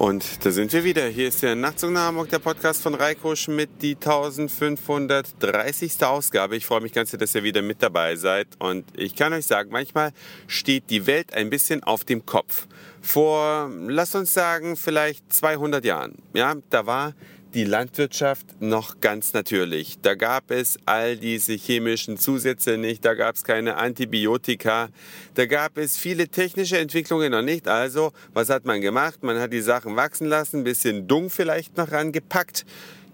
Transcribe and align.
Und 0.00 0.46
da 0.46 0.50
sind 0.50 0.72
wir 0.72 0.82
wieder. 0.82 1.06
Hier 1.08 1.28
ist 1.28 1.42
der 1.42 1.54
Nachtzug 1.54 1.90
nach 1.90 2.06
Hamburg, 2.06 2.30
der 2.30 2.38
Podcast 2.38 2.80
von 2.80 2.94
Reiko 2.94 3.36
Schmidt, 3.36 3.68
die 3.82 3.96
1530. 3.96 6.02
Ausgabe. 6.02 6.56
Ich 6.56 6.64
freue 6.64 6.80
mich 6.80 6.94
ganz, 6.94 7.10
dass 7.10 7.34
ihr 7.34 7.42
wieder 7.42 7.60
mit 7.60 7.82
dabei 7.82 8.16
seid. 8.16 8.46
Und 8.58 8.86
ich 8.96 9.14
kann 9.14 9.34
euch 9.34 9.44
sagen, 9.44 9.68
manchmal 9.70 10.12
steht 10.46 10.88
die 10.88 11.06
Welt 11.06 11.34
ein 11.34 11.50
bisschen 11.50 11.82
auf 11.82 12.06
dem 12.06 12.24
Kopf. 12.24 12.66
Vor, 13.02 13.70
lasst 13.88 14.16
uns 14.16 14.32
sagen, 14.32 14.74
vielleicht 14.74 15.30
200 15.34 15.84
Jahren. 15.84 16.14
Ja, 16.32 16.54
da 16.70 16.86
war 16.86 17.12
die 17.54 17.64
Landwirtschaft 17.64 18.60
noch 18.60 19.00
ganz 19.00 19.32
natürlich. 19.32 19.98
Da 20.00 20.14
gab 20.14 20.50
es 20.50 20.78
all 20.86 21.16
diese 21.16 21.54
chemischen 21.54 22.16
Zusätze 22.16 22.76
nicht, 22.76 23.04
da 23.04 23.14
gab 23.14 23.34
es 23.34 23.44
keine 23.44 23.76
Antibiotika, 23.76 24.88
da 25.34 25.46
gab 25.46 25.76
es 25.76 25.96
viele 25.96 26.28
technische 26.28 26.78
Entwicklungen 26.78 27.32
noch 27.32 27.42
nicht. 27.42 27.68
Also, 27.68 28.12
was 28.32 28.50
hat 28.50 28.64
man 28.64 28.80
gemacht? 28.80 29.22
Man 29.22 29.38
hat 29.38 29.52
die 29.52 29.60
Sachen 29.60 29.96
wachsen 29.96 30.26
lassen, 30.26 30.58
ein 30.58 30.64
bisschen 30.64 31.08
Dung 31.08 31.30
vielleicht 31.30 31.76
noch 31.76 31.90
rangepackt. 31.90 32.64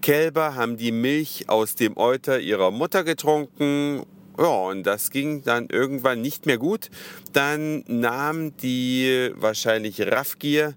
Kälber 0.01 0.55
haben 0.55 0.77
die 0.77 0.91
Milch 0.91 1.45
aus 1.47 1.75
dem 1.75 1.97
Euter 1.97 2.39
ihrer 2.39 2.71
Mutter 2.71 3.03
getrunken 3.03 4.03
ja, 4.39 4.45
und 4.45 4.83
das 4.83 5.09
ging 5.09 5.43
dann 5.43 5.67
irgendwann 5.67 6.21
nicht 6.21 6.45
mehr 6.45 6.59
gut. 6.59 6.89
Dann 7.33 7.83
nahm 7.87 8.55
die 8.57 9.31
wahrscheinlich 9.33 9.99
Raffgier 10.01 10.75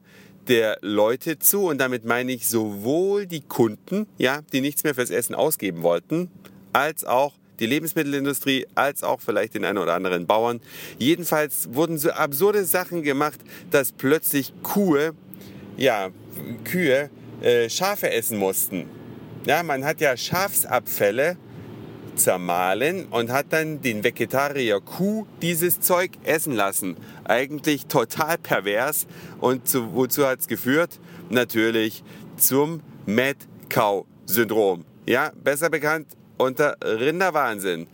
der 0.50 0.78
Leute 0.82 1.38
zu 1.38 1.68
und 1.68 1.78
damit 1.78 2.04
meine 2.04 2.32
ich 2.32 2.48
sowohl 2.48 3.26
die 3.26 3.40
Kunden, 3.40 4.06
ja, 4.18 4.40
die 4.52 4.60
nichts 4.60 4.82
mehr 4.82 4.96
fürs 4.96 5.10
Essen 5.10 5.36
ausgeben 5.36 5.82
wollten, 5.82 6.28
als 6.72 7.04
auch 7.04 7.34
die 7.60 7.66
Lebensmittelindustrie, 7.66 8.66
als 8.74 9.04
auch 9.04 9.20
vielleicht 9.20 9.54
den 9.54 9.64
einen 9.64 9.78
oder 9.78 9.94
anderen 9.94 10.26
Bauern. 10.26 10.60
Jedenfalls 10.98 11.72
wurden 11.72 11.98
so 11.98 12.10
absurde 12.10 12.64
Sachen 12.64 13.04
gemacht, 13.04 13.38
dass 13.70 13.92
plötzlich 13.92 14.52
Kuhe, 14.64 15.12
ja, 15.76 16.08
Kühe 16.64 17.10
äh, 17.42 17.70
Schafe 17.70 18.10
essen 18.10 18.38
mussten. 18.38 18.86
Ja, 19.46 19.62
man 19.62 19.84
hat 19.84 20.00
ja 20.00 20.16
Schafsabfälle 20.16 21.36
zermahlen 22.22 23.06
und 23.06 23.30
hat 23.30 23.46
dann 23.50 23.80
den 23.80 24.04
Vegetarier 24.04 24.80
Kuh 24.80 25.26
dieses 25.42 25.80
Zeug 25.80 26.12
essen 26.24 26.54
lassen. 26.54 26.96
Eigentlich 27.24 27.86
total 27.86 28.38
pervers. 28.38 29.06
Und 29.40 29.68
zu, 29.68 29.94
wozu 29.94 30.26
hat 30.26 30.40
es 30.40 30.48
geführt? 30.48 31.00
Natürlich 31.30 32.04
zum 32.36 32.80
Mad 33.06 33.38
Cow 33.68 34.06
Syndrom. 34.26 34.84
Ja, 35.06 35.32
besser 35.42 35.70
bekannt 35.70 36.06
unter 36.36 36.76
Rinderwahnsinn. 36.82 37.86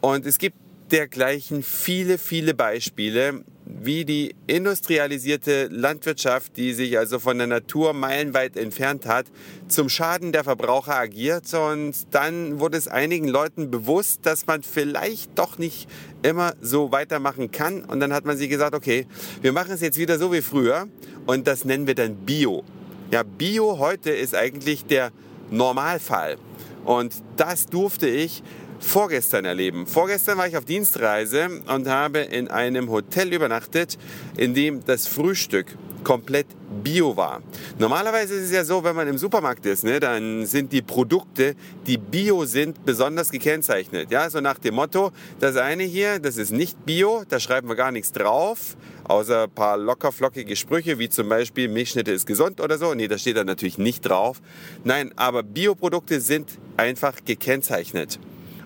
Und 0.00 0.26
es 0.26 0.38
gibt 0.38 0.56
dergleichen 0.90 1.62
viele, 1.62 2.18
viele 2.18 2.54
Beispiele, 2.54 3.44
wie 3.66 4.04
die 4.04 4.34
industrialisierte 4.46 5.68
Landwirtschaft, 5.70 6.56
die 6.56 6.74
sich 6.74 6.98
also 6.98 7.18
von 7.18 7.38
der 7.38 7.46
Natur 7.46 7.92
meilenweit 7.92 8.56
entfernt 8.56 9.06
hat, 9.06 9.26
zum 9.68 9.88
Schaden 9.88 10.32
der 10.32 10.44
Verbraucher 10.44 10.96
agiert. 10.96 11.52
Und 11.54 11.94
dann 12.10 12.60
wurde 12.60 12.76
es 12.76 12.88
einigen 12.88 13.28
Leuten 13.28 13.70
bewusst, 13.70 14.20
dass 14.24 14.46
man 14.46 14.62
vielleicht 14.62 15.38
doch 15.38 15.58
nicht 15.58 15.88
immer 16.22 16.54
so 16.60 16.92
weitermachen 16.92 17.50
kann. 17.50 17.84
Und 17.84 18.00
dann 18.00 18.12
hat 18.12 18.24
man 18.24 18.36
sich 18.36 18.50
gesagt, 18.50 18.74
okay, 18.74 19.06
wir 19.40 19.52
machen 19.52 19.72
es 19.72 19.80
jetzt 19.80 19.98
wieder 19.98 20.18
so 20.18 20.32
wie 20.32 20.42
früher. 20.42 20.86
Und 21.26 21.46
das 21.46 21.64
nennen 21.64 21.86
wir 21.86 21.94
dann 21.94 22.16
Bio. 22.16 22.64
Ja, 23.10 23.22
Bio 23.22 23.78
heute 23.78 24.10
ist 24.10 24.34
eigentlich 24.34 24.84
der 24.84 25.10
Normalfall. 25.50 26.36
Und 26.84 27.14
das 27.36 27.66
durfte 27.66 28.08
ich 28.08 28.42
vorgestern 28.80 29.44
erleben. 29.44 29.86
Vorgestern 29.86 30.38
war 30.38 30.46
ich 30.46 30.56
auf 30.56 30.64
Dienstreise 30.64 31.48
und 31.66 31.88
habe 31.88 32.20
in 32.20 32.48
einem 32.48 32.90
Hotel 32.90 33.32
übernachtet, 33.32 33.98
in 34.36 34.54
dem 34.54 34.84
das 34.84 35.06
Frühstück 35.06 35.76
komplett 36.04 36.46
bio 36.82 37.16
war. 37.16 37.42
Normalerweise 37.78 38.34
ist 38.34 38.44
es 38.44 38.52
ja 38.52 38.64
so, 38.64 38.84
wenn 38.84 38.94
man 38.94 39.08
im 39.08 39.18
Supermarkt 39.18 39.64
ist, 39.66 39.84
ne, 39.84 39.98
dann 39.98 40.44
sind 40.46 40.70
die 40.72 40.82
Produkte, 40.82 41.56
die 41.86 41.96
bio 41.96 42.44
sind, 42.44 42.84
besonders 42.84 43.30
gekennzeichnet. 43.30 44.10
Ja, 44.10 44.28
so 44.28 44.40
nach 44.40 44.58
dem 44.58 44.74
Motto, 44.74 45.12
das 45.40 45.56
eine 45.56 45.84
hier, 45.84 46.18
das 46.18 46.36
ist 46.36 46.52
nicht 46.52 46.84
bio, 46.84 47.24
da 47.28 47.40
schreiben 47.40 47.68
wir 47.68 47.74
gar 47.74 47.90
nichts 47.90 48.12
drauf, 48.12 48.76
außer 49.04 49.44
ein 49.44 49.50
paar 49.50 49.76
lockerflockige 49.78 50.54
Sprüche, 50.56 50.98
wie 50.98 51.08
zum 51.08 51.28
Beispiel 51.28 51.68
Milchschnitte 51.68 52.12
ist 52.12 52.26
gesund 52.26 52.60
oder 52.60 52.78
so. 52.78 52.94
Nee, 52.94 53.08
das 53.08 53.22
steht 53.22 53.36
da 53.36 53.44
natürlich 53.44 53.78
nicht 53.78 54.02
drauf. 54.02 54.40
Nein, 54.84 55.12
aber 55.16 55.42
Bioprodukte 55.42 56.20
sind 56.20 56.50
einfach 56.76 57.16
gekennzeichnet. 57.24 58.18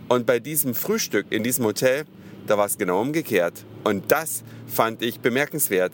Und 0.08 0.26
bei 0.26 0.40
diesem 0.40 0.74
Frühstück 0.74 1.26
in 1.30 1.42
diesem 1.42 1.64
Hotel, 1.64 2.04
da 2.46 2.56
war 2.56 2.66
es 2.66 2.78
genau 2.78 3.00
umgekehrt. 3.00 3.64
Und 3.84 4.10
das 4.10 4.42
fand 4.66 5.02
ich 5.02 5.20
bemerkenswert. 5.20 5.92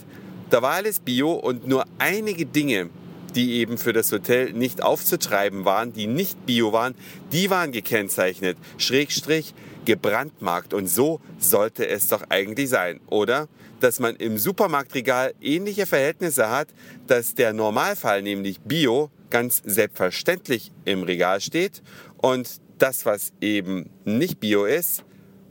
Da 0.50 0.62
war 0.62 0.72
alles 0.72 1.00
Bio 1.00 1.32
und 1.32 1.66
nur 1.66 1.84
einige 1.98 2.46
Dinge, 2.46 2.90
die 3.34 3.54
eben 3.54 3.78
für 3.78 3.92
das 3.92 4.12
Hotel 4.12 4.52
nicht 4.52 4.82
aufzutreiben 4.82 5.64
waren, 5.64 5.92
die 5.92 6.06
nicht 6.06 6.46
Bio 6.46 6.72
waren, 6.72 6.94
die 7.32 7.50
waren 7.50 7.72
gekennzeichnet. 7.72 8.56
Schrägstrich 8.78 9.54
gebrandmarkt. 9.84 10.74
Und 10.74 10.86
so 10.88 11.20
sollte 11.38 11.88
es 11.88 12.08
doch 12.08 12.22
eigentlich 12.28 12.68
sein, 12.68 13.00
oder? 13.08 13.48
Dass 13.80 13.98
man 13.98 14.16
im 14.16 14.38
Supermarktregal 14.38 15.34
ähnliche 15.40 15.86
Verhältnisse 15.86 16.50
hat, 16.50 16.68
dass 17.06 17.34
der 17.34 17.52
Normalfall, 17.52 18.22
nämlich 18.22 18.60
Bio, 18.60 19.10
ganz 19.30 19.60
selbstverständlich 19.64 20.70
im 20.84 21.02
Regal 21.02 21.40
steht 21.40 21.82
und 22.18 22.60
das, 22.78 23.06
was 23.06 23.32
eben 23.40 23.90
nicht 24.04 24.40
bio 24.40 24.64
ist 24.64 25.04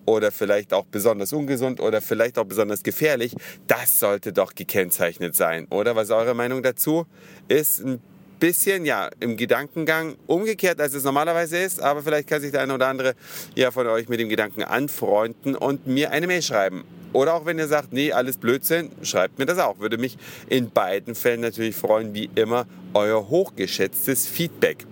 oder 0.05 0.31
vielleicht 0.31 0.73
auch 0.73 0.85
besonders 0.85 1.33
ungesund 1.33 1.79
oder 1.79 2.01
vielleicht 2.01 2.37
auch 2.37 2.45
besonders 2.45 2.83
gefährlich, 2.83 3.35
das 3.67 3.99
sollte 3.99 4.33
doch 4.33 4.53
gekennzeichnet 4.55 5.35
sein. 5.35 5.67
Oder 5.69 5.95
was 5.95 6.05
ist 6.05 6.11
eure 6.11 6.33
Meinung 6.33 6.61
dazu? 6.63 7.05
Ist 7.47 7.83
ein 7.83 8.01
bisschen, 8.39 8.85
ja, 8.85 9.09
im 9.21 9.37
Gedankengang 9.37 10.15
umgekehrt, 10.27 10.81
als 10.81 10.93
es 10.93 11.05
normalerweise 11.05 11.57
ist, 11.57 11.81
aber 11.81 12.03
vielleicht 12.03 12.27
kann 12.27 12.41
sich 12.41 12.51
der 12.51 12.61
eine 12.61 12.73
oder 12.73 12.87
andere 12.87 13.15
ja 13.55 13.71
von 13.71 13.87
euch 13.87 14.09
mit 14.09 14.19
dem 14.19 14.27
Gedanken 14.27 14.63
anfreunden 14.63 15.55
und 15.55 15.87
mir 15.87 16.11
eine 16.11 16.27
Mail 16.27 16.41
schreiben. 16.41 16.83
Oder 17.13 17.35
auch 17.35 17.45
wenn 17.45 17.59
ihr 17.59 17.67
sagt, 17.67 17.93
nee, 17.93 18.11
alles 18.11 18.37
Blödsinn, 18.37 18.91
schreibt 19.03 19.37
mir 19.39 19.45
das 19.45 19.59
auch. 19.59 19.79
Würde 19.79 19.97
mich 19.97 20.17
in 20.49 20.71
beiden 20.71 21.15
Fällen 21.15 21.41
natürlich 21.41 21.75
freuen, 21.75 22.13
wie 22.13 22.29
immer, 22.35 22.65
euer 22.93 23.29
hochgeschätztes 23.29 24.27
Feedback. 24.27 24.87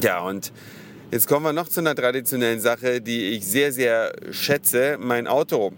Ja, 0.00 0.20
und 0.20 0.52
Jetzt 1.10 1.26
kommen 1.26 1.46
wir 1.46 1.54
noch 1.54 1.68
zu 1.68 1.80
einer 1.80 1.94
traditionellen 1.94 2.60
Sache, 2.60 3.00
die 3.00 3.30
ich 3.30 3.46
sehr, 3.46 3.72
sehr 3.72 4.12
schätze. 4.30 4.98
Mein 5.00 5.26
Auto 5.26 5.72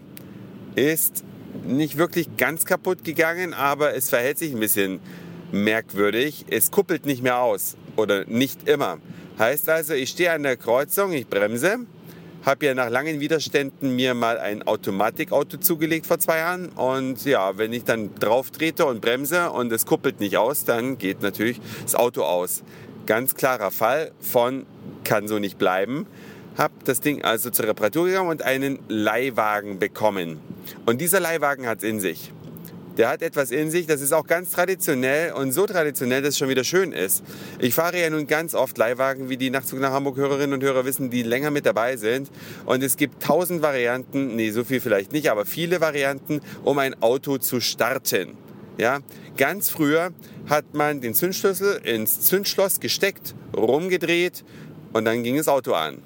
ist 0.75 1.23
nicht 1.65 1.97
wirklich 1.97 2.35
ganz 2.35 2.65
kaputt 2.65 3.05
gegangen, 3.05 3.53
aber 3.53 3.95
es 3.95 4.09
verhält 4.09 4.37
sich 4.37 4.51
ein 4.51 4.59
bisschen 4.59 4.99
merkwürdig. 5.53 6.47
Es 6.49 6.69
kuppelt 6.69 7.05
nicht 7.05 7.23
mehr 7.23 7.39
aus 7.39 7.77
oder 7.95 8.25
nicht 8.25 8.67
immer. 8.67 8.97
Heißt 9.39 9.69
also, 9.69 9.93
ich 9.93 10.09
stehe 10.09 10.33
an 10.33 10.43
der 10.43 10.57
Kreuzung, 10.57 11.13
ich 11.13 11.27
bremse, 11.27 11.77
habe 12.45 12.65
ja 12.65 12.73
nach 12.73 12.89
langen 12.89 13.21
Widerständen 13.21 13.95
mir 13.95 14.13
mal 14.13 14.37
ein 14.37 14.63
Automatikauto 14.63 15.59
zugelegt 15.59 16.07
vor 16.07 16.19
zwei 16.19 16.39
Jahren 16.39 16.67
und 16.69 17.23
ja, 17.23 17.57
wenn 17.57 17.71
ich 17.71 17.85
dann 17.85 18.13
drauf 18.15 18.51
trete 18.51 18.85
und 18.85 18.99
bremse 18.99 19.49
und 19.51 19.71
es 19.71 19.85
kuppelt 19.85 20.19
nicht 20.19 20.35
aus, 20.35 20.65
dann 20.65 20.97
geht 20.97 21.21
natürlich 21.21 21.61
das 21.83 21.95
Auto 21.95 22.23
aus. 22.23 22.63
Ganz 23.05 23.33
klarer 23.33 23.71
Fall 23.71 24.11
von 24.19 24.65
kann 25.03 25.27
so 25.27 25.39
nicht 25.39 25.57
bleiben. 25.57 26.07
Habe 26.57 26.73
das 26.83 26.99
Ding 26.99 27.23
also 27.23 27.49
zur 27.49 27.67
Reparatur 27.67 28.07
gegangen 28.07 28.29
und 28.29 28.43
einen 28.43 28.79
Leihwagen 28.87 29.79
bekommen. 29.79 30.39
Und 30.85 30.99
dieser 30.99 31.19
Leihwagen 31.19 31.65
hat 31.67 31.79
es 31.79 31.83
in 31.83 31.99
sich. 31.99 32.31
Der 32.97 33.07
hat 33.07 33.21
etwas 33.21 33.51
in 33.51 33.71
sich, 33.71 33.87
das 33.87 34.01
ist 34.01 34.11
auch 34.11 34.27
ganz 34.27 34.51
traditionell 34.51 35.31
und 35.31 35.53
so 35.53 35.65
traditionell, 35.65 36.21
dass 36.21 36.31
es 36.31 36.37
schon 36.37 36.49
wieder 36.49 36.65
schön 36.65 36.91
ist. 36.91 37.23
Ich 37.59 37.73
fahre 37.73 37.99
ja 37.99 38.09
nun 38.09 38.27
ganz 38.27 38.53
oft 38.53 38.77
Leihwagen, 38.77 39.29
wie 39.29 39.37
die 39.37 39.49
Nachtzug 39.49 39.79
nach 39.79 39.91
Hamburg 39.91 40.17
Hörerinnen 40.17 40.53
und 40.53 40.63
Hörer 40.63 40.83
wissen, 40.83 41.09
die 41.09 41.23
länger 41.23 41.51
mit 41.51 41.65
dabei 41.65 41.95
sind. 41.95 42.29
Und 42.65 42.83
es 42.83 42.97
gibt 42.97 43.23
tausend 43.23 43.61
Varianten, 43.61 44.35
nee, 44.35 44.51
so 44.51 44.65
viel 44.65 44.81
vielleicht 44.81 45.13
nicht, 45.13 45.31
aber 45.31 45.45
viele 45.45 45.79
Varianten, 45.79 46.41
um 46.63 46.79
ein 46.79 47.01
Auto 47.01 47.37
zu 47.37 47.61
starten. 47.61 48.37
Ja, 48.77 48.99
ganz 49.37 49.69
früher 49.69 50.11
hat 50.49 50.73
man 50.73 51.01
den 51.01 51.13
Zündschlüssel 51.13 51.79
ins 51.83 52.21
Zündschloss 52.21 52.79
gesteckt, 52.79 53.35
rumgedreht 53.55 54.43
und 54.93 55.05
dann 55.05 55.23
ging 55.23 55.37
das 55.37 55.47
Auto 55.47 55.73
an. 55.73 56.01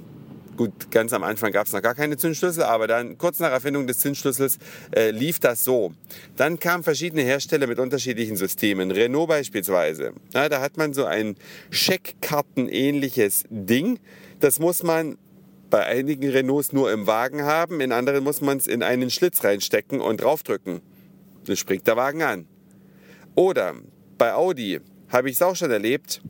Gut, 0.58 0.90
ganz 0.90 1.12
am 1.12 1.24
Anfang 1.24 1.52
gab 1.52 1.68
es 1.68 1.74
noch 1.74 1.82
gar 1.82 1.96
keine 1.96 2.16
Zündschlüssel, 2.16 2.64
aber 2.64 2.88
dann 2.88 3.18
kurz 3.18 3.40
nach 3.40 3.52
Erfindung 3.52 3.88
des 3.88 4.00
Zündschlüssels 4.00 4.58
äh, 4.96 5.12
lief 5.12 5.40
das 5.40 5.66
so. 5.66 5.94
Dann 6.38 6.60
kamen 6.60 6.84
verschiedene 6.84 7.24
Hersteller 7.24 7.68
mit 7.68 7.78
unterschiedlichen 7.78 8.38
Systemen. 8.38 8.90
Renault 8.90 9.28
beispielsweise. 9.28 10.14
Ja, 10.34 10.48
da 10.48 10.62
hat 10.62 10.78
man 10.78 10.94
so 10.94 11.04
ein 11.04 11.36
Scheckkartenähnliches 11.72 13.44
Ding. 13.50 14.00
Das 14.40 14.60
muss 14.60 14.82
man 14.82 15.18
bei 15.70 15.86
einigen 15.86 16.30
Renaults 16.30 16.72
nur 16.72 16.90
im 16.90 17.06
Wagen 17.06 17.44
haben, 17.44 17.82
in 17.82 17.92
anderen 17.92 18.24
muss 18.24 18.40
man 18.40 18.58
es 18.58 18.68
in 18.68 18.82
einen 18.82 19.10
Schlitz 19.10 19.44
reinstecken 19.44 20.00
und 20.00 20.22
draufdrücken. 20.22 20.80
Dann 21.46 21.58
springt 21.58 21.86
der 21.86 21.98
Wagen 21.98 22.24
an. 22.24 22.48
Oder 23.36 23.74
bei 24.18 24.34
Audi 24.34 24.80
habe 25.10 25.30
ich 25.30 25.36
es 25.36 25.42
auch 25.42 25.56
schon 25.56 25.72
erlebt, 25.72 26.22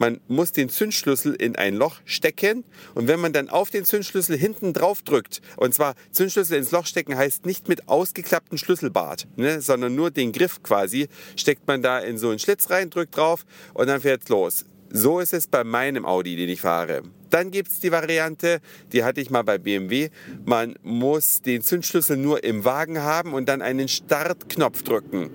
man 0.00 0.18
muss 0.28 0.52
den 0.52 0.70
Zündschlüssel 0.70 1.34
in 1.34 1.56
ein 1.56 1.74
Loch 1.74 1.96
stecken 2.06 2.64
und 2.94 3.06
wenn 3.06 3.20
man 3.20 3.34
dann 3.34 3.50
auf 3.50 3.68
den 3.68 3.84
Zündschlüssel 3.84 4.36
hinten 4.36 4.72
drauf 4.72 5.02
drückt, 5.02 5.42
und 5.58 5.74
zwar 5.74 5.94
Zündschlüssel 6.10 6.56
ins 6.56 6.70
Loch 6.70 6.86
stecken 6.86 7.18
heißt 7.18 7.44
nicht 7.44 7.68
mit 7.68 7.86
ausgeklapptem 7.86 8.56
Schlüsselbart, 8.56 9.28
ne, 9.36 9.60
sondern 9.60 9.94
nur 9.94 10.10
den 10.10 10.32
Griff 10.32 10.62
quasi, 10.62 11.08
steckt 11.36 11.66
man 11.66 11.82
da 11.82 11.98
in 11.98 12.16
so 12.16 12.30
einen 12.30 12.38
Schlitz 12.38 12.70
rein, 12.70 12.88
drückt 12.88 13.14
drauf 13.18 13.44
und 13.74 13.88
dann 13.88 14.00
fährt's 14.00 14.30
los. 14.30 14.64
So 14.88 15.20
ist 15.20 15.34
es 15.34 15.46
bei 15.46 15.64
meinem 15.64 16.06
Audi, 16.06 16.34
den 16.34 16.48
ich 16.48 16.62
fahre. 16.62 17.02
Dann 17.28 17.50
gibt 17.50 17.68
es 17.68 17.80
die 17.80 17.92
Variante, 17.92 18.60
die 18.92 19.04
hatte 19.04 19.20
ich 19.20 19.28
mal 19.28 19.42
bei 19.42 19.58
BMW. 19.58 20.08
Man 20.46 20.76
muss 20.82 21.42
den 21.42 21.60
Zündschlüssel 21.60 22.16
nur 22.16 22.42
im 22.42 22.64
Wagen 22.64 23.02
haben 23.02 23.34
und 23.34 23.50
dann 23.50 23.60
einen 23.60 23.86
Startknopf 23.86 24.82
drücken. 24.82 25.30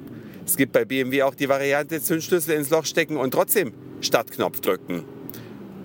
Es 0.45 0.57
gibt 0.57 0.73
bei 0.73 0.85
BMW 0.85 1.23
auch 1.23 1.35
die 1.35 1.49
Variante 1.49 2.01
Zündschlüssel 2.01 2.55
ins 2.55 2.69
Loch 2.69 2.85
stecken 2.85 3.17
und 3.17 3.31
trotzdem 3.31 3.73
Startknopf 4.01 4.59
drücken. 4.59 5.03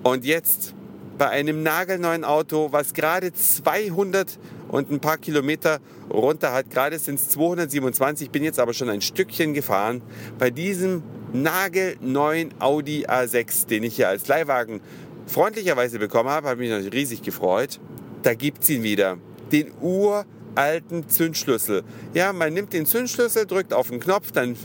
Und 0.02 0.24
jetzt 0.24 0.74
bei 1.16 1.28
einem 1.28 1.62
nagelneuen 1.62 2.24
Auto, 2.24 2.68
was 2.70 2.94
gerade 2.94 3.32
200 3.32 4.38
und 4.68 4.90
ein 4.90 5.00
paar 5.00 5.18
Kilometer 5.18 5.78
runter 6.10 6.52
hat, 6.52 6.70
gerade 6.70 6.98
sind 6.98 7.16
es 7.16 7.28
227, 7.30 8.30
bin 8.30 8.42
jetzt 8.42 8.58
aber 8.58 8.72
schon 8.72 8.88
ein 8.88 9.00
Stückchen 9.00 9.52
gefahren, 9.52 10.02
bei 10.38 10.50
diesem 10.50 11.02
nagelneuen 11.32 12.54
Audi 12.58 13.06
A6, 13.06 13.66
den 13.66 13.82
ich 13.82 13.96
hier 13.96 14.08
als 14.08 14.28
Leihwagen 14.28 14.80
freundlicherweise 15.26 15.98
bekommen 15.98 16.30
habe, 16.30 16.48
habe 16.48 16.60
mich 16.60 16.70
natürlich 16.70 16.94
riesig 16.94 17.22
gefreut. 17.22 17.80
Da 18.22 18.34
gibt 18.34 18.62
es 18.62 18.70
ihn 18.70 18.82
wieder, 18.82 19.18
den 19.52 19.72
uralten 20.54 21.08
Zündschlüssel. 21.08 21.82
Ja, 22.14 22.32
man 22.32 22.52
nimmt 22.52 22.72
den 22.72 22.86
Zündschlüssel, 22.86 23.46
drückt 23.46 23.72
auf 23.72 23.88
den 23.88 24.00
Knopf, 24.00 24.32
dann 24.32 24.56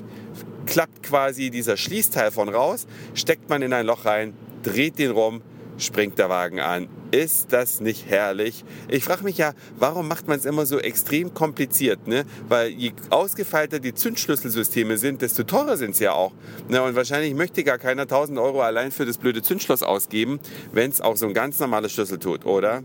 klappt 0.65 1.03
quasi 1.03 1.49
dieser 1.49 1.77
Schließteil 1.77 2.31
von 2.31 2.49
raus, 2.49 2.87
steckt 3.13 3.49
man 3.49 3.61
in 3.61 3.73
ein 3.73 3.85
Loch 3.85 4.05
rein, 4.05 4.33
dreht 4.63 4.97
den 4.97 5.11
rum, 5.11 5.41
springt 5.77 6.17
der 6.17 6.29
Wagen 6.29 6.59
an. 6.59 6.87
Ist 7.11 7.53
das 7.53 7.79
nicht 7.79 8.09
herrlich? 8.09 8.65
Ich 8.89 9.03
frage 9.03 9.23
mich 9.23 9.37
ja, 9.37 9.53
warum 9.77 10.07
macht 10.07 10.27
man 10.27 10.37
es 10.37 10.45
immer 10.45 10.65
so 10.65 10.79
extrem 10.79 11.33
kompliziert? 11.33 12.07
Ne? 12.07 12.25
Weil 12.49 12.69
je 12.69 12.93
ausgefeilter 13.09 13.79
die 13.79 13.93
Zündschlüsselsysteme 13.93 14.97
sind, 14.97 15.21
desto 15.21 15.43
teurer 15.43 15.77
sind 15.77 15.95
sie 15.95 16.05
ja 16.05 16.13
auch. 16.13 16.33
Ne? 16.67 16.81
Und 16.81 16.95
wahrscheinlich 16.95 17.33
möchte 17.33 17.63
gar 17.63 17.77
keiner 17.77 18.03
1000 18.03 18.39
Euro 18.39 18.61
allein 18.61 18.91
für 18.91 19.05
das 19.05 19.17
blöde 19.17 19.41
Zündschloss 19.41 19.83
ausgeben, 19.83 20.39
wenn 20.73 20.89
es 20.89 20.99
auch 20.99 21.15
so 21.15 21.27
ein 21.27 21.33
ganz 21.33 21.59
normales 21.59 21.93
Schlüssel 21.93 22.19
tut, 22.19 22.45
oder? 22.45 22.83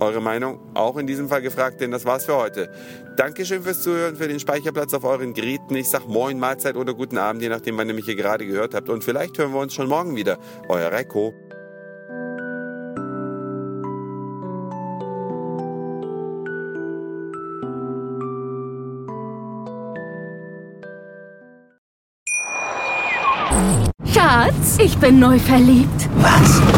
Eure 0.00 0.20
Meinung 0.20 0.60
auch 0.74 0.96
in 0.96 1.06
diesem 1.06 1.28
Fall 1.28 1.42
gefragt, 1.42 1.80
denn 1.80 1.90
das 1.90 2.04
war's 2.04 2.24
für 2.24 2.36
heute. 2.36 2.70
Dankeschön 3.16 3.62
fürs 3.62 3.82
Zuhören, 3.82 4.14
für 4.16 4.28
den 4.28 4.38
Speicherplatz 4.38 4.94
auf 4.94 5.02
euren 5.02 5.34
Geräten. 5.34 5.74
Ich 5.74 5.90
sag 5.90 6.06
Moin, 6.06 6.38
Mahlzeit 6.38 6.76
oder 6.76 6.94
guten 6.94 7.18
Abend, 7.18 7.42
je 7.42 7.48
nachdem, 7.48 7.76
wann 7.76 7.88
ihr 7.88 7.94
mich 7.94 8.04
hier 8.04 8.14
gerade 8.14 8.46
gehört 8.46 8.74
habt. 8.74 8.88
Und 8.88 9.02
vielleicht 9.02 9.36
hören 9.38 9.52
wir 9.52 9.60
uns 9.60 9.74
schon 9.74 9.88
morgen 9.88 10.14
wieder. 10.14 10.38
Euer 10.68 10.92
Reiko. 10.92 11.34
Schatz, 24.12 24.78
ich 24.78 24.96
bin 24.98 25.18
neu 25.18 25.38
verliebt. 25.40 26.08
Was? 26.16 26.77